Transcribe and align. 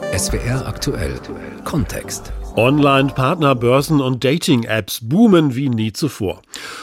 SWR 0.00 0.66
aktuell 0.66 1.20
Kontext. 1.64 2.32
Online-Partnerbörsen 2.56 4.02
und 4.02 4.24
Dating-Apps 4.24 5.00
boomen 5.02 5.54
wie 5.54 5.70
nie 5.70 5.92
zuvor. 5.92 6.42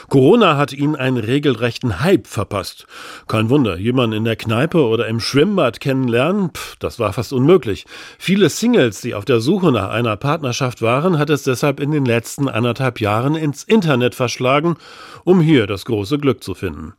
Corona 0.10 0.58
hat 0.58 0.74
ihnen 0.74 0.96
einen 0.96 1.18
regelrechten 1.18 2.00
Hype 2.02 2.26
verpasst. 2.26 2.88
Kein 3.28 3.52
Wunder, 3.52 3.78
jemanden 3.78 4.18
in 4.18 4.24
der 4.24 4.36
Kneipe 4.36 4.84
oder 4.84 5.08
im 5.08 5.20
Schwimmbad 5.20 5.80
kennenlernen, 5.80 6.50
pff, 6.50 6.76
das 6.78 6.98
war 6.98 7.14
fast 7.14 7.32
unmöglich. 7.32 7.86
Viele 8.18 8.50
Singles, 8.50 9.02
die 9.02 9.14
auf 9.14 9.26
der 9.26 9.42
Suche 9.42 9.72
nach 9.72 9.90
einer 9.90 10.18
Partnerschaft 10.18 10.82
waren, 10.82 11.20
hat 11.20 11.30
es 11.30 11.44
deshalb 11.44 11.80
in 11.80 11.92
den 11.92 12.06
letzten 12.06 12.50
anderthalb 12.50 13.00
Jahren 13.00 13.36
ins 13.36 13.64
Internet 13.64 14.16
verschlagen, 14.16 14.76
um 15.24 15.40
hier 15.40 15.68
das 15.68 15.86
große 15.86 16.18
Glück 16.18 16.44
zu 16.44 16.56
finden. 16.56 16.94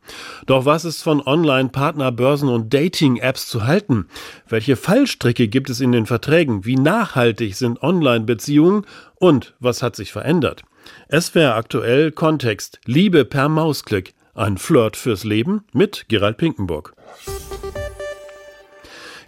Doch 0.45 0.63
was 0.63 0.85
ist 0.85 1.03
von 1.03 1.21
Online-Partnerbörsen 1.21 2.47
und 2.47 2.73
Dating-Apps 2.73 3.49
zu 3.49 3.65
halten? 3.65 4.07
Welche 4.47 4.77
Fallstricke 4.77 5.49
gibt 5.49 5.69
es 5.69 5.81
in 5.81 5.91
den 5.91 6.00
Verträgen? 6.05 6.65
Wie 6.65 6.75
nachhaltig 6.75 7.55
sind 7.55 7.81
Online-Beziehungen? 7.81 8.85
Und 9.15 9.53
was 9.59 9.81
hat 9.83 9.95
sich 9.95 10.11
verändert? 10.11 10.63
Es 11.07 11.35
wäre 11.35 11.53
aktuell 11.55 12.11
Kontext 12.11 12.79
Liebe 12.85 13.25
per 13.25 13.49
Mausklick. 13.49 14.13
Ein 14.33 14.57
Flirt 14.57 14.95
fürs 14.95 15.23
Leben 15.23 15.65
mit 15.73 16.05
Gerald 16.07 16.37
Pinkenburg. 16.37 16.93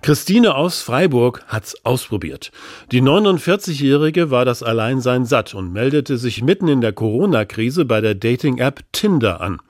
Christine 0.04 0.56
aus 0.56 0.82
Freiburg 0.82 1.46
hat's 1.48 1.86
ausprobiert. 1.86 2.52
Die 2.92 3.02
49-Jährige 3.02 4.32
war 4.32 4.44
das 4.44 4.62
Alleinsein 4.62 5.26
satt 5.26 5.54
und 5.54 5.72
meldete 5.72 6.18
sich 6.18 6.44
mitten 6.44 6.68
in 6.68 6.82
der 6.82 6.92
Corona-Krise 6.92 7.86
bei 7.86 8.02
der 8.02 8.14
Dating-App 8.14 8.82
Tinder 8.92 9.40
an. 9.40 9.62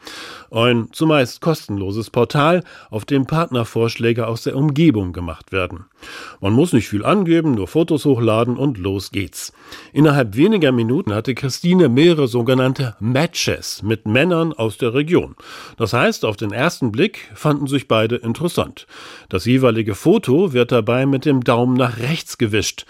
Ein 0.53 0.89
zumeist 0.91 1.41
kostenloses 1.41 2.11
Portal, 2.11 2.63
auf 2.91 3.05
dem 3.05 3.25
Partnervorschläge 3.25 4.27
aus 4.27 4.43
der 4.43 4.55
Umgebung 4.55 5.11
gemacht 5.11 5.51
werden. 5.51 5.85
Man 6.41 6.53
muss 6.53 6.73
nicht 6.73 6.87
viel 6.87 7.03
angeben, 7.03 7.55
nur 7.55 7.67
Fotos 7.67 8.05
hochladen 8.05 8.55
und 8.55 8.77
los 8.77 9.09
geht's. 9.09 9.51
Innerhalb 9.93 10.35
weniger 10.35 10.71
Minuten 10.71 11.11
hatte 11.11 11.33
Christine 11.33 11.89
mehrere 11.89 12.27
sogenannte 12.27 12.95
Matches 12.99 13.81
mit 13.81 14.05
Männern 14.05 14.53
aus 14.53 14.77
der 14.77 14.93
Region. 14.93 15.35
Das 15.77 15.93
heißt, 15.93 16.23
auf 16.23 16.35
den 16.35 16.51
ersten 16.51 16.91
Blick 16.91 17.31
fanden 17.33 17.65
sich 17.65 17.87
beide 17.87 18.17
interessant. 18.17 18.85
Das 19.29 19.45
jeweilige 19.45 19.95
Foto 19.95 20.53
wird 20.53 20.71
dabei 20.71 21.07
mit 21.07 21.25
dem 21.25 21.43
Daumen 21.43 21.75
nach 21.75 21.97
rechts 21.97 22.37
gewischt. 22.37 22.85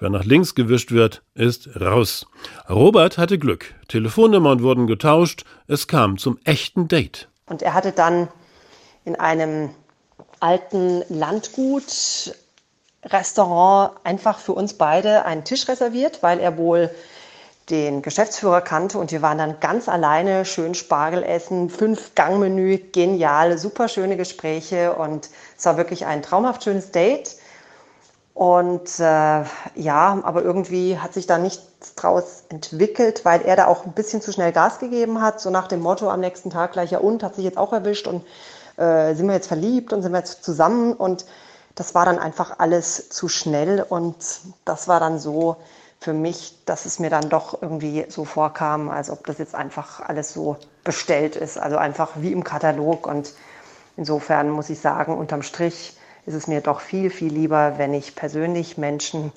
Wer 0.00 0.10
nach 0.10 0.24
links 0.24 0.54
gewischt 0.54 0.92
wird, 0.92 1.22
ist 1.34 1.80
raus. 1.80 2.26
Robert 2.70 3.18
hatte 3.18 3.36
Glück. 3.36 3.74
Telefonnummern 3.88 4.62
wurden 4.62 4.86
getauscht. 4.86 5.44
Es 5.66 5.88
kam 5.88 6.18
zum 6.18 6.38
echten 6.44 6.86
Date. 6.86 7.28
Und 7.46 7.62
er 7.62 7.74
hatte 7.74 7.90
dann 7.90 8.28
in 9.04 9.16
einem 9.16 9.70
alten 10.38 11.02
Landgut 11.08 12.32
Restaurant 13.04 13.92
einfach 14.04 14.38
für 14.38 14.52
uns 14.52 14.74
beide 14.74 15.24
einen 15.24 15.42
Tisch 15.44 15.66
reserviert, 15.66 16.22
weil 16.22 16.38
er 16.38 16.56
wohl 16.56 16.90
den 17.70 18.00
Geschäftsführer 18.00 18.60
kannte 18.60 18.98
und 18.98 19.10
wir 19.10 19.20
waren 19.20 19.38
dann 19.38 19.60
ganz 19.60 19.88
alleine, 19.88 20.44
schön 20.44 20.74
Spargel 20.74 21.22
essen, 21.22 21.70
fünf 21.70 22.14
Gangmenü, 22.14 22.78
genial, 22.92 23.58
super 23.58 23.88
schöne 23.88 24.16
Gespräche 24.16 24.94
und 24.94 25.28
es 25.56 25.66
war 25.66 25.76
wirklich 25.76 26.06
ein 26.06 26.22
traumhaft 26.22 26.64
schönes 26.64 26.92
Date. 26.92 27.36
Und 28.38 29.00
äh, 29.00 29.42
ja, 29.74 30.20
aber 30.22 30.44
irgendwie 30.44 30.96
hat 30.96 31.12
sich 31.12 31.26
da 31.26 31.38
nichts 31.38 31.96
draus 31.96 32.44
entwickelt, 32.50 33.24
weil 33.24 33.42
er 33.42 33.56
da 33.56 33.66
auch 33.66 33.84
ein 33.84 33.94
bisschen 33.94 34.22
zu 34.22 34.30
schnell 34.30 34.52
Gas 34.52 34.78
gegeben 34.78 35.20
hat, 35.20 35.40
so 35.40 35.50
nach 35.50 35.66
dem 35.66 35.80
Motto 35.80 36.08
am 36.08 36.20
nächsten 36.20 36.48
Tag 36.48 36.70
gleich, 36.70 36.92
ja 36.92 37.00
und, 37.00 37.24
hat 37.24 37.34
sich 37.34 37.42
jetzt 37.42 37.58
auch 37.58 37.72
erwischt 37.72 38.06
und 38.06 38.24
äh, 38.76 39.16
sind 39.16 39.26
wir 39.26 39.34
jetzt 39.34 39.48
verliebt 39.48 39.92
und 39.92 40.02
sind 40.02 40.12
wir 40.12 40.20
jetzt 40.20 40.44
zusammen? 40.44 40.92
Und 40.92 41.26
das 41.74 41.96
war 41.96 42.04
dann 42.04 42.20
einfach 42.20 42.60
alles 42.60 43.08
zu 43.08 43.26
schnell 43.26 43.84
und 43.88 44.14
das 44.64 44.86
war 44.86 45.00
dann 45.00 45.18
so 45.18 45.56
für 45.98 46.12
mich, 46.12 46.54
dass 46.64 46.86
es 46.86 47.00
mir 47.00 47.10
dann 47.10 47.28
doch 47.30 47.60
irgendwie 47.60 48.06
so 48.08 48.24
vorkam, 48.24 48.88
als 48.88 49.10
ob 49.10 49.26
das 49.26 49.38
jetzt 49.38 49.56
einfach 49.56 49.98
alles 49.98 50.32
so 50.32 50.58
bestellt 50.84 51.34
ist, 51.34 51.58
also 51.58 51.76
einfach 51.76 52.10
wie 52.14 52.30
im 52.30 52.44
Katalog. 52.44 53.08
Und 53.08 53.34
insofern 53.96 54.48
muss 54.50 54.70
ich 54.70 54.78
sagen, 54.78 55.18
unterm 55.18 55.42
Strich, 55.42 55.97
ist 56.28 56.34
es 56.34 56.46
mir 56.46 56.60
doch 56.60 56.80
viel, 56.80 57.10
viel 57.10 57.32
lieber, 57.32 57.78
wenn 57.78 57.94
ich 57.94 58.14
persönlich 58.14 58.76
Menschen 58.76 59.32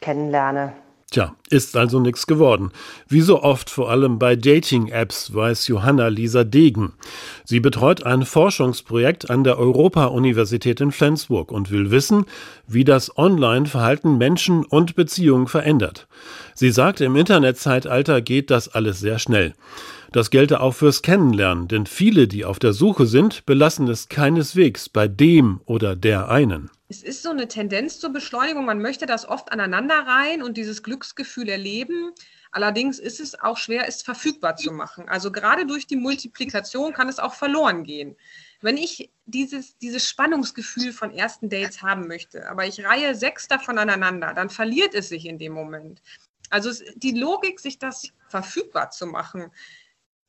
kennenlerne. 0.00 0.74
Tja, 1.10 1.34
ist 1.52 1.76
also 1.76 2.00
nichts 2.00 2.26
geworden. 2.26 2.72
Wie 3.08 3.20
so 3.20 3.42
oft 3.42 3.68
vor 3.68 3.90
allem 3.90 4.18
bei 4.18 4.36
Dating-Apps, 4.36 5.34
weiß 5.34 5.68
Johanna 5.68 6.08
Lisa 6.08 6.44
Degen. 6.44 6.94
Sie 7.44 7.60
betreut 7.60 8.04
ein 8.04 8.24
Forschungsprojekt 8.24 9.28
an 9.30 9.44
der 9.44 9.58
Europa-Universität 9.58 10.80
in 10.80 10.92
Flensburg 10.92 11.52
und 11.52 11.70
will 11.70 11.90
wissen, 11.90 12.24
wie 12.66 12.84
das 12.84 13.16
Online-Verhalten 13.18 14.16
Menschen 14.16 14.64
und 14.64 14.96
Beziehungen 14.96 15.46
verändert. 15.46 16.08
Sie 16.54 16.70
sagt, 16.70 17.02
im 17.02 17.16
Internetzeitalter 17.16 18.22
geht 18.22 18.50
das 18.50 18.68
alles 18.68 19.00
sehr 19.00 19.18
schnell. 19.18 19.52
Das 20.12 20.30
gelte 20.30 20.60
auch 20.60 20.74
fürs 20.74 21.00
Kennenlernen, 21.00 21.68
denn 21.68 21.86
viele, 21.86 22.28
die 22.28 22.44
auf 22.44 22.58
der 22.58 22.74
Suche 22.74 23.06
sind, 23.06 23.46
belassen 23.46 23.88
es 23.88 24.08
keineswegs 24.08 24.88
bei 24.90 25.08
dem 25.08 25.60
oder 25.64 25.96
der 25.96 26.28
einen. 26.28 26.70
Es 26.92 27.02
ist 27.02 27.22
so 27.22 27.30
eine 27.30 27.48
Tendenz 27.48 27.98
zur 27.98 28.12
Beschleunigung. 28.12 28.66
Man 28.66 28.82
möchte 28.82 29.06
das 29.06 29.26
oft 29.26 29.50
aneinander 29.50 29.94
rein 30.06 30.42
und 30.42 30.58
dieses 30.58 30.82
Glücksgefühl 30.82 31.41
erleben. 31.48 32.12
Allerdings 32.50 32.98
ist 32.98 33.18
es 33.18 33.40
auch 33.40 33.56
schwer, 33.56 33.88
es 33.88 34.02
verfügbar 34.02 34.56
zu 34.56 34.72
machen. 34.72 35.08
Also 35.08 35.32
gerade 35.32 35.66
durch 35.66 35.86
die 35.86 35.96
Multiplikation 35.96 36.92
kann 36.92 37.08
es 37.08 37.18
auch 37.18 37.34
verloren 37.34 37.82
gehen. 37.84 38.16
Wenn 38.60 38.76
ich 38.76 39.10
dieses, 39.24 39.78
dieses 39.78 40.06
Spannungsgefühl 40.08 40.92
von 40.92 41.10
ersten 41.10 41.48
Dates 41.48 41.82
haben 41.82 42.06
möchte, 42.06 42.48
aber 42.48 42.66
ich 42.66 42.84
reihe 42.84 43.14
sechs 43.14 43.48
davon 43.48 43.78
aneinander, 43.78 44.34
dann 44.34 44.50
verliert 44.50 44.94
es 44.94 45.08
sich 45.08 45.26
in 45.26 45.38
dem 45.38 45.52
Moment. 45.52 46.02
Also 46.50 46.70
die 46.96 47.12
Logik, 47.12 47.58
sich 47.58 47.78
das 47.78 48.12
verfügbar 48.28 48.90
zu 48.90 49.06
machen, 49.06 49.50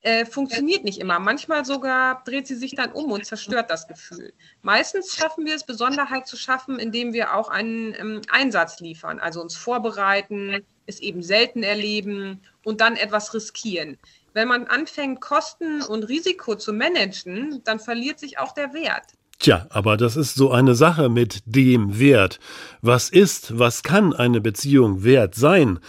äh, 0.03 0.25
funktioniert 0.25 0.83
nicht 0.83 0.99
immer. 0.99 1.19
Manchmal 1.19 1.63
sogar 1.63 2.23
dreht 2.25 2.47
sie 2.47 2.55
sich 2.55 2.75
dann 2.75 2.91
um 2.91 3.11
und 3.11 3.25
zerstört 3.25 3.71
das 3.71 3.87
Gefühl. 3.87 4.33
Meistens 4.61 5.15
schaffen 5.15 5.45
wir 5.45 5.55
es, 5.55 5.65
Besonderheit 5.65 6.27
zu 6.27 6.35
schaffen, 6.35 6.79
indem 6.79 7.13
wir 7.13 7.33
auch 7.33 7.49
einen 7.49 7.93
ähm, 7.93 8.21
Einsatz 8.29 8.79
liefern, 8.79 9.19
also 9.19 9.41
uns 9.41 9.55
vorbereiten, 9.55 10.65
es 10.85 10.99
eben 10.99 11.23
selten 11.23 11.63
erleben 11.63 12.41
und 12.63 12.81
dann 12.81 12.95
etwas 12.95 13.33
riskieren. 13.33 13.97
Wenn 14.33 14.47
man 14.47 14.65
anfängt, 14.65 15.21
Kosten 15.21 15.81
und 15.81 16.03
Risiko 16.03 16.55
zu 16.55 16.73
managen, 16.73 17.61
dann 17.63 17.79
verliert 17.79 18.19
sich 18.19 18.39
auch 18.39 18.53
der 18.53 18.73
Wert. 18.73 19.13
Tja, 19.39 19.67
aber 19.69 19.97
das 19.97 20.15
ist 20.15 20.35
so 20.35 20.51
eine 20.51 20.73
Sache 20.73 21.09
mit 21.09 21.41
dem 21.45 21.99
Wert. 21.99 22.39
Was 22.81 23.09
ist, 23.09 23.57
was 23.59 23.83
kann 23.83 24.13
eine 24.13 24.41
Beziehung 24.41 25.03
wert 25.03 25.35
sein? 25.35 25.79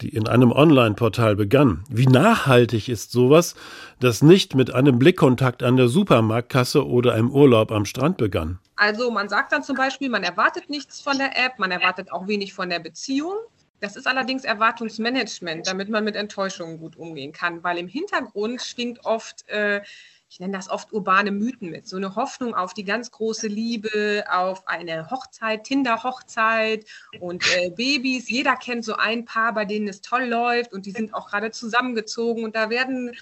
die 0.00 0.08
in 0.08 0.28
einem 0.28 0.52
Online-Portal 0.52 1.36
begann. 1.36 1.84
Wie 1.88 2.06
nachhaltig 2.06 2.88
ist 2.88 3.10
sowas, 3.10 3.54
das 4.00 4.22
nicht 4.22 4.54
mit 4.54 4.72
einem 4.72 4.98
Blickkontakt 4.98 5.62
an 5.62 5.76
der 5.76 5.88
Supermarktkasse 5.88 6.86
oder 6.86 7.14
einem 7.14 7.30
Urlaub 7.30 7.72
am 7.72 7.84
Strand 7.84 8.16
begann? 8.16 8.58
Also 8.76 9.10
man 9.10 9.28
sagt 9.28 9.52
dann 9.52 9.62
zum 9.62 9.76
Beispiel, 9.76 10.08
man 10.08 10.22
erwartet 10.22 10.70
nichts 10.70 11.00
von 11.00 11.18
der 11.18 11.36
App, 11.36 11.58
man 11.58 11.70
erwartet 11.70 12.12
auch 12.12 12.28
wenig 12.28 12.54
von 12.54 12.70
der 12.70 12.78
Beziehung. 12.78 13.34
Das 13.80 13.96
ist 13.96 14.06
allerdings 14.06 14.44
Erwartungsmanagement, 14.44 15.66
damit 15.66 15.88
man 15.88 16.04
mit 16.04 16.16
Enttäuschungen 16.16 16.78
gut 16.78 16.96
umgehen 16.96 17.32
kann, 17.32 17.62
weil 17.62 17.78
im 17.78 17.88
Hintergrund 17.88 18.60
schwingt 18.62 19.04
oft 19.04 19.48
äh, 19.48 19.82
ich 20.30 20.40
nenne 20.40 20.52
das 20.52 20.68
oft 20.68 20.92
urbane 20.92 21.30
Mythen 21.30 21.70
mit, 21.70 21.86
so 21.88 21.96
eine 21.96 22.14
Hoffnung 22.14 22.54
auf 22.54 22.74
die 22.74 22.84
ganz 22.84 23.10
große 23.10 23.46
Liebe, 23.46 24.24
auf 24.30 24.66
eine 24.68 25.10
Hochzeit, 25.10 25.64
Tinder-Hochzeit 25.64 26.84
und 27.20 27.44
äh, 27.56 27.70
Babys. 27.70 28.28
Jeder 28.28 28.56
kennt 28.56 28.84
so 28.84 28.94
ein 28.94 29.24
Paar, 29.24 29.54
bei 29.54 29.64
denen 29.64 29.88
es 29.88 30.02
toll 30.02 30.24
läuft 30.24 30.72
und 30.72 30.84
die 30.84 30.90
sind 30.90 31.14
auch 31.14 31.30
gerade 31.30 31.50
zusammengezogen 31.50 32.44
und 32.44 32.54
da 32.54 32.68
werden 32.68 33.16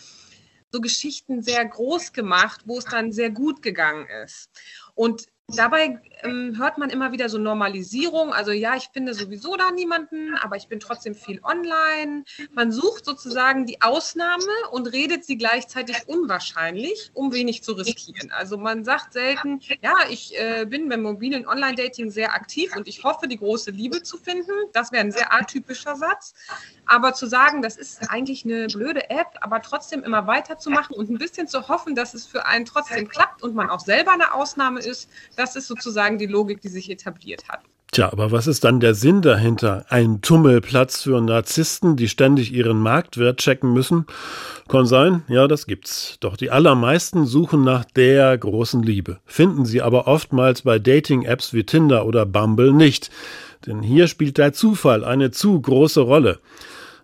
so 0.72 0.81
Geschichten 0.81 1.43
sehr 1.43 1.65
groß 1.65 2.12
gemacht, 2.12 2.62
wo 2.65 2.78
es 2.78 2.84
dann 2.84 3.12
sehr 3.12 3.31
gut 3.31 3.62
gegangen 3.62 4.06
ist. 4.25 4.50
Und 4.95 5.27
Dabei 5.55 6.01
ähm, 6.23 6.57
hört 6.59 6.77
man 6.77 6.91
immer 6.91 7.12
wieder 7.12 7.29
so 7.29 7.39
Normalisierung. 7.39 8.33
Also 8.33 8.51
ja, 8.51 8.75
ich 8.75 8.89
finde 8.93 9.15
sowieso 9.15 9.54
da 9.57 9.71
niemanden, 9.71 10.34
aber 10.34 10.57
ich 10.57 10.66
bin 10.66 10.81
trotzdem 10.81 11.15
viel 11.15 11.41
online. 11.45 12.25
Man 12.51 12.72
sucht 12.72 13.04
sozusagen 13.04 13.65
die 13.65 13.81
Ausnahme 13.81 14.43
und 14.72 14.93
redet 14.93 15.25
sie 15.25 15.39
gleichzeitig 15.39 16.09
unwahrscheinlich, 16.09 17.13
um 17.15 17.33
wenig 17.33 17.63
zu 17.63 17.75
riskieren. 17.75 18.33
Also 18.33 18.59
man 18.59 18.84
sagt 18.84 19.13
selten, 19.13 19.60
ja, 19.83 19.95
ich 20.10 20.37
äh, 20.37 20.66
bin 20.69 20.89
beim 20.89 21.03
mobilen 21.03 21.47
Online-Dating 21.47 22.10
sehr 22.10 22.34
aktiv 22.34 22.75
und 22.75 22.89
ich 22.89 23.04
hoffe, 23.04 23.28
die 23.28 23.39
große 23.39 23.71
Liebe 23.71 24.03
zu 24.03 24.19
finden. 24.19 24.51
Das 24.72 24.91
wäre 24.91 25.04
ein 25.04 25.13
sehr 25.13 25.33
atypischer 25.33 25.95
Satz. 25.95 26.34
Aber 26.86 27.15
zu 27.15 27.27
sagen, 27.27 27.62
das 27.62 27.77
ist 27.77 28.10
eigentlich 28.10 28.44
eine 28.44 28.68
blöde 28.68 29.10
App, 29.10 29.28
aber 29.41 29.60
trotzdem 29.60 30.04
immer 30.04 30.27
weiterzumachen 30.27 30.97
und 30.97 31.10
ein 31.10 31.18
bisschen 31.18 31.48
zu 31.48 31.68
hoffen, 31.68 31.94
dass 31.94 32.15
es 32.15 32.27
für 32.27 32.47
einen 32.47 32.65
trotzdem 32.65 33.09
klappt 33.09 33.42
und 33.42 33.54
man 33.54 33.71
auch 33.71 33.80
selber 33.80 34.12
eine 34.12 34.33
Ausnahme 34.34 34.80
ist, 34.80 35.09
das 35.36 35.56
ist 35.56 35.66
sozusagen 35.66 36.18
die 36.18 36.27
Logik, 36.27 36.60
die 36.60 36.68
sich 36.68 36.91
etabliert 36.91 37.48
hat. 37.48 37.60
Tja, 37.92 38.12
aber 38.12 38.30
was 38.30 38.47
ist 38.47 38.65
dann 38.65 38.80
der 38.80 38.94
Sinn 38.94 39.22
dahinter? 39.22 39.86
Ein 39.88 40.21
Tummelplatz 40.21 41.03
für 41.03 41.21
Narzissten, 41.21 41.97
die 41.97 42.09
ständig 42.09 42.53
ihren 42.53 42.78
Marktwert 42.78 43.39
checken 43.39 43.72
müssen? 43.72 44.06
Kann 44.68 44.86
sein, 44.86 45.22
ja, 45.28 45.48
das 45.48 45.66
gibt's. 45.66 46.16
Doch 46.21 46.36
die 46.36 46.50
allermeisten 46.50 47.27
suchen 47.27 47.62
nach 47.62 47.84
der 47.84 48.36
großen 48.36 48.82
Liebe, 48.82 49.21
finden 49.24 49.65
sie 49.65 49.82
aber 49.82 50.09
oftmals 50.09 50.62
bei 50.62 50.78
Dating-Apps 50.78 51.54
wie 51.54 51.65
Tinder 51.65 52.06
oder 52.06 52.27
Bumble 52.27 52.72
nicht. 52.72 53.10
Denn 53.66 53.82
hier 53.82 54.09
spielt 54.09 54.36
der 54.36 54.53
Zufall 54.53 55.04
eine 55.04 55.30
zu 55.30 55.59
große 55.60 56.00
Rolle. 56.00 56.41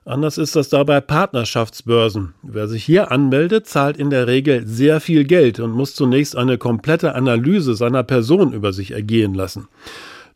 Anders 0.04 0.36
ist 0.36 0.56
das 0.56 0.68
da 0.68 0.82
bei 0.82 1.00
Partnerschaftsbörsen. 1.00 2.34
Wer 2.42 2.66
sich 2.66 2.84
hier 2.84 3.12
anmeldet, 3.12 3.68
zahlt 3.68 3.96
in 3.96 4.10
der 4.10 4.26
Regel 4.26 4.66
sehr 4.66 5.00
viel 5.00 5.22
Geld 5.24 5.60
und 5.60 5.70
muss 5.70 5.94
zunächst 5.94 6.36
eine 6.36 6.58
komplette 6.58 7.14
Analyse 7.14 7.76
seiner 7.76 8.02
Person 8.02 8.52
über 8.52 8.72
sich 8.72 8.90
ergehen 8.90 9.32
lassen. 9.32 9.68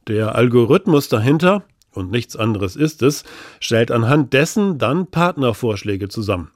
Der 0.06 0.36
Algorithmus 0.36 1.08
dahinter, 1.08 1.64
und 1.92 2.12
nichts 2.12 2.36
anderes 2.36 2.76
ist 2.76 3.02
es, 3.02 3.24
stellt 3.58 3.90
anhand 3.90 4.34
dessen 4.34 4.78
dann 4.78 5.08
Partnervorschläge 5.08 6.08
zusammen. 6.08 6.52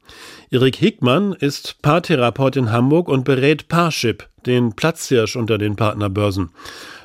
Erik 0.50 0.76
Hickmann 0.76 1.32
ist 1.32 1.82
Paartherapeut 1.82 2.54
in 2.54 2.70
Hamburg 2.70 3.08
und 3.08 3.24
berät 3.24 3.66
Parship, 3.66 4.28
den 4.46 4.74
Platzhirsch 4.76 5.34
unter 5.34 5.58
den 5.58 5.74
Partnerbörsen. 5.74 6.50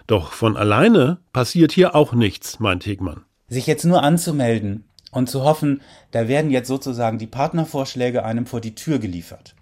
Doch 0.05 0.33
von 0.33 0.55
alleine 0.55 1.17
passiert 1.33 1.71
hier 1.71 1.95
auch 1.95 2.13
nichts, 2.13 2.59
meint 2.59 2.83
Hickmann. 2.83 3.21
Sich 3.47 3.65
jetzt 3.65 3.85
nur 3.85 4.03
anzumelden 4.03 4.83
und 5.15 5.29
zu 5.29 5.43
hoffen, 5.43 5.81
da 6.11 6.27
werden 6.27 6.51
jetzt 6.51 6.67
sozusagen 6.67 7.17
die 7.17 7.25
Partnervorschläge 7.25 8.25
einem 8.25 8.45
vor 8.45 8.59
die 8.59 8.75
Tür 8.75 8.99
geliefert. 8.99 9.55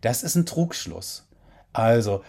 Das 0.00 0.22
ist 0.22 0.36
ein 0.36 0.46
Trugschluss. 0.46 1.26
Also, 1.72 2.22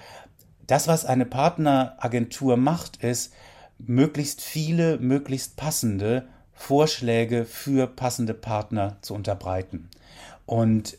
das, 0.65 0.88
was 0.88 1.06
eine 1.06 1.27
Partneragentur 1.27 2.57
macht, 2.57 2.97
ist, 3.03 3.33
möglichst 3.77 4.41
viele, 4.41 4.97
möglichst 4.97 5.57
passende 5.57 6.27
Vorschläge 6.53 7.45
für 7.45 7.85
passende 7.85 8.33
Partner 8.33 8.97
zu 9.01 9.13
unterbreiten. 9.13 9.89
Und 10.47 10.97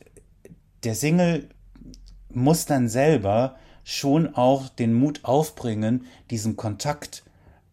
der 0.84 0.94
Single 0.94 1.48
muss 2.30 2.66
dann 2.66 2.88
selber 2.88 3.56
schon 3.82 4.34
auch 4.36 4.68
den 4.68 4.94
Mut 4.94 5.24
aufbringen, 5.24 6.06
diesen 6.30 6.56
Kontakt 6.56 7.24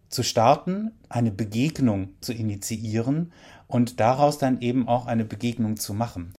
zu 0.10 0.24
starten, 0.24 0.92
eine 1.10 1.32
Begegnung 1.32 2.10
zu 2.22 2.34
initiieren 2.34 3.34
und 3.74 4.00
daraus 4.00 4.38
dann 4.38 4.62
eben 4.62 4.88
auch 4.88 5.08
eine 5.08 5.26
Begegnung 5.26 5.78
zu 5.78 5.94
machen. 5.94 6.34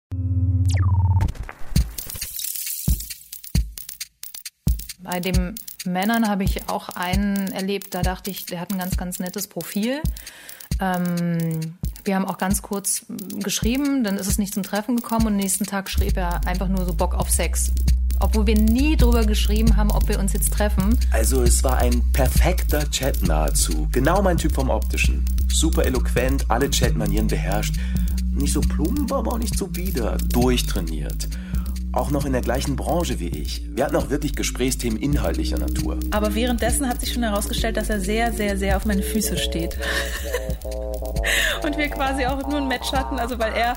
Bei 5.00 5.20
den 5.20 5.56
Männern 5.84 6.30
habe 6.30 6.44
ich 6.44 6.70
auch 6.70 6.90
einen 6.90 7.52
erlebt, 7.52 7.94
da 7.94 8.04
dachte 8.04 8.30
ich, 8.30 8.46
der 8.46 8.62
hat 8.62 8.72
ein 8.72 8.78
ganz, 8.78 8.96
ganz 8.96 9.20
nettes 9.20 9.48
Profil. 9.48 10.02
Ähm, 10.80 11.78
wir 12.06 12.16
haben 12.16 12.26
auch 12.26 12.38
ganz 12.38 12.62
kurz 12.62 13.06
geschrieben, 13.40 14.04
dann 14.04 14.18
ist 14.18 14.28
es 14.28 14.38
nicht 14.38 14.54
zum 14.54 14.64
Treffen 14.64 14.96
gekommen 14.96 15.28
und 15.28 15.36
nächsten 15.36 15.66
Tag 15.66 15.90
schrieb 15.90 16.16
er 16.16 16.46
einfach 16.48 16.68
nur 16.68 16.86
so 16.86 16.94
Bock 16.94 17.16
auf 17.16 17.30
Sex. 17.30 17.72
Obwohl 18.24 18.48
wir 18.48 18.56
nie 18.56 18.96
drüber 18.96 19.26
geschrieben 19.26 19.76
haben, 19.76 19.92
ob 19.92 20.08
wir 20.08 20.18
uns 20.18 20.32
jetzt 20.32 20.54
treffen. 20.54 20.98
Also 21.12 21.44
es 21.44 21.62
war 21.62 21.80
ein 21.80 22.02
perfekter 22.14 22.90
Chat 22.90 23.22
nahezu. 23.28 23.90
Genau 23.92 24.22
mein 24.22 24.38
Typ 24.38 24.56
vom 24.56 24.70
Optischen. 24.70 25.26
Super 25.50 25.84
eloquent, 25.86 26.46
alle 26.48 26.70
Chatmanieren 26.70 27.28
beherrscht. 27.28 27.76
Nicht 28.32 28.54
so 28.54 28.62
plump, 28.62 29.12
aber 29.12 29.34
auch 29.34 29.40
nicht 29.40 29.58
so 29.58 29.76
wieder. 29.76 30.18
Durchtrainiert. 30.32 31.28
Auch 31.92 32.12
noch 32.12 32.24
in 32.24 32.32
der 32.32 32.42
gleichen 32.42 32.78
Branche 32.78 33.20
wie 33.20 33.28
ich. 33.28 33.62
Wir 33.76 33.84
hatten 33.84 33.98
auch 33.98 34.10
wirklich 34.10 34.38
Gesprächsthemen 34.38 34.98
inhaltlicher 34.98 35.58
Natur. 35.58 36.00
Aber 36.12 36.34
währenddessen 36.34 36.88
hat 36.88 37.02
sich 37.02 37.12
schon 37.12 37.24
herausgestellt, 37.24 37.76
dass 37.76 37.90
er 37.90 38.00
sehr, 38.00 38.32
sehr, 38.32 38.58
sehr 38.58 38.78
auf 38.78 38.86
meine 38.86 39.04
Füße 39.04 39.38
steht. 39.38 39.78
Und 41.66 41.78
wir 41.78 41.90
quasi 41.90 42.26
auch 42.26 42.42
nur 42.48 42.60
ein 42.60 42.70
Match 42.70 42.92
hatten, 42.94 43.20
also 43.20 43.38
weil 43.38 43.54
er 43.54 43.76